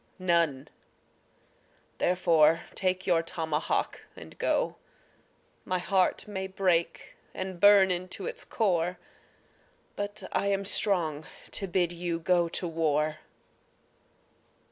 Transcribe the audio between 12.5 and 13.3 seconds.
war.